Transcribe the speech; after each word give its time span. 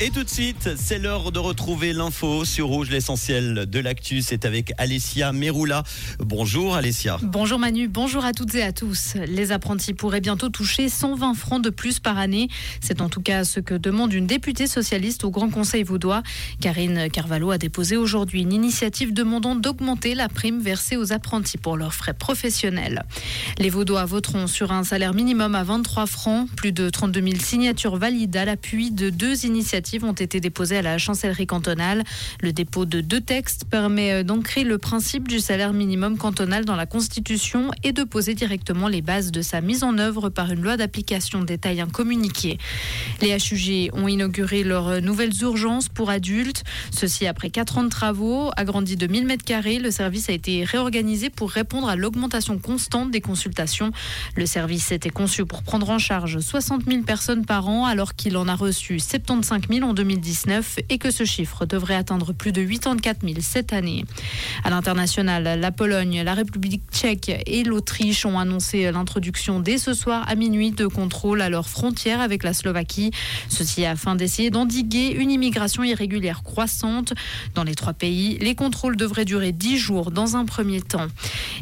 Et 0.00 0.10
tout 0.10 0.22
de 0.22 0.28
suite, 0.28 0.76
c'est 0.76 1.00
l'heure 1.00 1.32
de 1.32 1.40
retrouver 1.40 1.92
l'info 1.92 2.44
sur 2.44 2.68
Rouge. 2.68 2.88
L'essentiel 2.88 3.66
de 3.68 3.80
l'actu, 3.80 4.22
c'est 4.22 4.44
avec 4.44 4.72
Alessia 4.78 5.32
Meroula. 5.32 5.82
Bonjour 6.20 6.76
Alessia. 6.76 7.18
Bonjour 7.20 7.58
Manu, 7.58 7.88
bonjour 7.88 8.24
à 8.24 8.32
toutes 8.32 8.54
et 8.54 8.62
à 8.62 8.70
tous. 8.70 9.14
Les 9.26 9.50
apprentis 9.50 9.94
pourraient 9.94 10.20
bientôt 10.20 10.50
toucher 10.50 10.88
120 10.88 11.34
francs 11.34 11.64
de 11.64 11.70
plus 11.70 11.98
par 11.98 12.16
année. 12.16 12.46
C'est 12.80 13.00
en 13.00 13.08
tout 13.08 13.20
cas 13.20 13.42
ce 13.42 13.58
que 13.58 13.74
demande 13.74 14.12
une 14.12 14.28
députée 14.28 14.68
socialiste 14.68 15.24
au 15.24 15.32
Grand 15.32 15.50
Conseil 15.50 15.82
vaudois. 15.82 16.22
Karine 16.60 17.10
Carvalho 17.10 17.50
a 17.50 17.58
déposé 17.58 17.96
aujourd'hui 17.96 18.42
une 18.42 18.52
initiative 18.52 19.12
demandant 19.12 19.56
d'augmenter 19.56 20.14
la 20.14 20.28
prime 20.28 20.60
versée 20.60 20.96
aux 20.96 21.12
apprentis 21.12 21.58
pour 21.58 21.76
leurs 21.76 21.94
frais 21.94 22.14
professionnels. 22.14 23.02
Les 23.58 23.68
Vaudois 23.68 24.04
voteront 24.04 24.46
sur 24.46 24.70
un 24.70 24.84
salaire 24.84 25.12
minimum 25.12 25.56
à 25.56 25.64
23 25.64 26.06
francs. 26.06 26.48
Plus 26.54 26.70
de 26.70 26.88
32 26.88 27.20
000 27.20 27.34
signatures 27.40 27.96
valides 27.96 28.36
à 28.36 28.44
l'appui 28.44 28.92
de 28.92 29.10
deux 29.10 29.44
initiatives 29.44 29.87
ont 30.04 30.12
été 30.12 30.40
déposées 30.40 30.76
à 30.76 30.82
la 30.82 30.98
chancellerie 30.98 31.46
cantonale. 31.46 32.04
Le 32.40 32.52
dépôt 32.52 32.84
de 32.84 33.00
deux 33.00 33.20
textes 33.20 33.64
permet 33.64 34.12
euh, 34.12 34.22
d'ancrer 34.22 34.64
le 34.64 34.78
principe 34.78 35.28
du 35.28 35.40
salaire 35.40 35.72
minimum 35.72 36.18
cantonal 36.18 36.64
dans 36.64 36.76
la 36.76 36.86
Constitution 36.86 37.70
et 37.82 37.92
de 37.92 38.04
poser 38.04 38.34
directement 38.34 38.88
les 38.88 39.02
bases 39.02 39.32
de 39.32 39.42
sa 39.42 39.60
mise 39.60 39.82
en 39.82 39.98
œuvre 39.98 40.28
par 40.28 40.52
une 40.52 40.62
loi 40.62 40.76
d'application 40.76 41.42
détail 41.42 41.80
un 41.80 41.88
communiqué. 41.88 42.58
Les 43.22 43.36
HUG 43.36 43.90
ont 43.94 44.08
inauguré 44.08 44.64
leurs 44.64 45.00
nouvelles 45.00 45.32
urgences 45.42 45.88
pour 45.88 46.10
adultes. 46.10 46.64
Ceci 46.90 47.26
après 47.26 47.50
quatre 47.50 47.78
ans 47.78 47.84
de 47.84 47.88
travaux. 47.88 48.50
Agrandi 48.56 48.96
de 48.96 49.06
1000 49.06 49.26
m2, 49.26 49.80
le 49.80 49.90
service 49.90 50.28
a 50.28 50.32
été 50.32 50.64
réorganisé 50.64 51.30
pour 51.30 51.50
répondre 51.50 51.88
à 51.88 51.96
l'augmentation 51.96 52.58
constante 52.58 53.10
des 53.10 53.20
consultations. 53.20 53.92
Le 54.36 54.46
service 54.46 54.92
était 54.92 55.10
conçu 55.10 55.44
pour 55.44 55.62
prendre 55.62 55.88
en 55.90 55.98
charge 55.98 56.38
60 56.40 56.84
000 56.88 57.02
personnes 57.02 57.44
par 57.44 57.68
an 57.68 57.86
alors 57.86 58.14
qu'il 58.14 58.36
en 58.36 58.48
a 58.48 58.54
reçu 58.54 58.98
75 58.98 59.62
000 59.70 59.77
en 59.84 59.94
2019 59.94 60.78
et 60.88 60.98
que 60.98 61.10
ce 61.10 61.24
chiffre 61.24 61.66
devrait 61.66 61.94
atteindre 61.94 62.32
plus 62.32 62.52
de 62.52 62.62
84 62.62 63.18
000 63.22 63.34
cette 63.40 63.72
année. 63.72 64.04
À 64.64 64.70
l'international, 64.70 65.60
la 65.60 65.72
Pologne, 65.72 66.22
la 66.22 66.34
République 66.34 66.82
tchèque 66.92 67.30
et 67.46 67.64
l'Autriche 67.64 68.26
ont 68.26 68.38
annoncé 68.38 68.90
l'introduction 68.90 69.60
dès 69.60 69.78
ce 69.78 69.94
soir 69.94 70.24
à 70.28 70.34
minuit 70.34 70.70
de 70.70 70.86
contrôles 70.86 71.40
à 71.40 71.48
leurs 71.48 71.68
frontières 71.68 72.20
avec 72.20 72.42
la 72.42 72.52
Slovaquie. 72.52 73.10
Ceci 73.48 73.84
afin 73.84 74.16
d'essayer 74.16 74.50
d'endiguer 74.50 75.10
une 75.10 75.30
immigration 75.30 75.82
irrégulière 75.82 76.42
croissante. 76.42 77.14
Dans 77.54 77.64
les 77.64 77.74
trois 77.74 77.92
pays, 77.92 78.38
les 78.38 78.54
contrôles 78.54 78.96
devraient 78.96 79.24
durer 79.24 79.52
dix 79.52 79.78
jours 79.78 80.10
dans 80.10 80.36
un 80.36 80.44
premier 80.44 80.80
temps. 80.80 81.06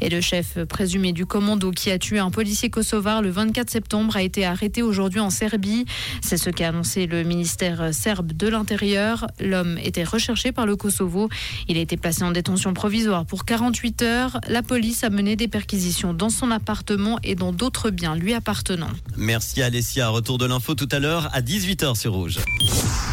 Et 0.00 0.08
le 0.08 0.20
chef 0.20 0.62
présumé 0.64 1.12
du 1.12 1.26
commando 1.26 1.70
qui 1.70 1.90
a 1.90 1.98
tué 1.98 2.18
un 2.18 2.30
policier 2.30 2.70
kosovar 2.70 3.22
le 3.22 3.30
24 3.30 3.70
septembre 3.70 4.16
a 4.16 4.22
été 4.22 4.44
arrêté 4.44 4.82
aujourd'hui 4.82 5.20
en 5.20 5.30
Serbie. 5.30 5.84
C'est 6.22 6.36
ce 6.36 6.50
qu'a 6.50 6.68
annoncé 6.68 7.06
le 7.06 7.22
ministère 7.22 7.94
serbe 8.04 8.32
de 8.32 8.48
l'Intérieur. 8.48 9.26
L'homme 9.40 9.78
était 9.82 10.04
recherché 10.04 10.52
par 10.52 10.66
le 10.66 10.76
Kosovo. 10.76 11.30
Il 11.68 11.78
a 11.78 11.80
été 11.80 11.96
placé 11.96 12.22
en 12.22 12.32
détention 12.32 12.74
provisoire 12.74 13.24
pour 13.24 13.46
48 13.46 14.02
heures. 14.02 14.40
La 14.46 14.62
police 14.62 15.04
a 15.04 15.10
mené 15.10 15.36
des 15.36 15.48
perquisitions 15.48 16.12
dans 16.12 16.28
son 16.28 16.50
appartement 16.50 17.18
et 17.24 17.34
dans 17.34 17.52
d'autres 17.52 17.88
biens 17.88 18.14
lui 18.14 18.34
appartenant. 18.34 18.90
Merci 19.16 19.62
Alessia. 19.62 20.10
Retour 20.10 20.36
de 20.36 20.44
l'info 20.44 20.74
tout 20.74 20.88
à 20.92 20.98
l'heure 20.98 21.30
à 21.32 21.40
18h 21.40 21.94
sur 21.98 22.12
Rouge. 22.12 22.40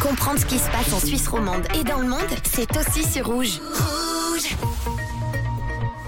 Comprendre 0.02 0.40
ce 0.40 0.44
qui 0.44 0.58
se 0.58 0.68
passe 0.70 0.92
en 0.92 1.00
Suisse 1.00 1.26
romande 1.26 1.64
et 1.74 1.84
dans 1.84 1.98
le 1.98 2.08
monde, 2.08 2.20
c'est 2.44 2.68
aussi 2.76 3.10
sur 3.10 3.26
Rouge. 3.26 3.60
Rouge 3.74 4.91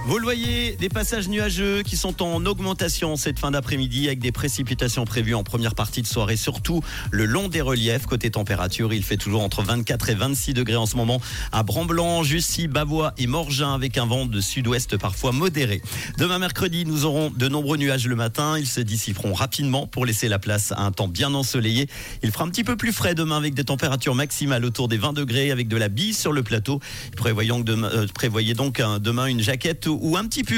vous 0.07 0.19
le 0.19 0.25
voyez, 0.25 0.77
des 0.77 0.91
passages 0.91 1.29
nuageux 1.29 1.83
qui 1.83 1.97
sont 1.97 2.23
en 2.23 2.45
augmentation 2.45 3.17
cette 3.17 3.39
fin 3.39 3.53
d'après-midi 3.53 4.07
avec 4.07 4.19
des 4.19 4.33
précipitations 4.33 5.07
prévues 5.07 5.35
en 5.35 5.43
première 5.43 5.75
partie 5.75 6.03
de 6.03 6.07
soirée, 6.07 6.37
surtout 6.37 6.83
le 7.11 7.25
long 7.25 7.49
des 7.49 7.63
reliefs. 7.63 8.05
Côté 8.05 8.31
température, 8.31 8.93
il 8.93 9.03
fait 9.03 9.17
toujours 9.17 9.43
entre 9.43 9.63
24 9.63 10.11
et 10.11 10.15
26 10.15 10.53
degrés 10.53 10.77
en 10.77 10.85
ce 10.85 10.97
moment 10.97 11.23
à 11.53 11.63
Bramblanc, 11.63 12.23
Jussy, 12.23 12.69
Bavois 12.69 13.15
et 13.17 13.27
Morgin 13.27 13.73
avec 13.73 13.97
un 13.97 14.05
vent 14.05 14.27
de 14.27 14.43
sud-ouest 14.43 14.99
parfois 14.99 15.33
modéré. 15.33 15.81
Demain 16.19 16.39
mercredi, 16.39 16.85
nous 16.85 17.07
aurons 17.07 17.33
de 17.35 17.49
nombreux 17.49 17.79
nuages 17.79 18.07
le 18.07 18.15
matin. 18.15 18.59
Ils 18.59 18.67
se 18.67 18.83
dissiperont 18.83 19.33
rapidement 19.33 19.87
pour 19.87 20.05
laisser 20.05 20.29
la 20.29 20.39
place 20.39 20.73
à 20.73 20.83
un 20.83 20.93
temps 20.93 21.09
bien 21.09 21.33
ensoleillé. 21.33 21.89
Il 22.23 22.31
fera 22.31 22.45
un 22.45 22.51
petit 22.51 22.65
peu 22.65 22.77
plus 22.77 22.93
frais 22.93 23.15
demain 23.15 23.39
avec 23.39 23.55
des 23.55 23.65
températures 23.65 24.15
maximales 24.15 24.67
autour 24.67 24.89
des 24.89 24.99
20 24.99 25.15
degrés 25.15 25.51
avec 25.51 25.67
de 25.67 25.79
la 25.79 25.89
bise 25.89 26.19
sur 26.19 26.33
le 26.33 26.43
plateau. 26.43 26.81
Prévoyons 27.17 27.65
euh, 27.67 28.07
prévoyez 28.13 28.53
donc 28.53 28.83
demain 29.01 29.27
une 29.27 29.41
jaquette 29.41 29.89
ou 30.03 30.17
un 30.17 30.25
petit 30.27 30.45
peu 30.45 30.53